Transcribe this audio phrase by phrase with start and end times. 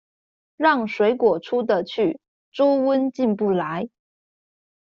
[0.57, 2.19] 讓水果出得去，
[2.51, 3.89] 豬瘟進不來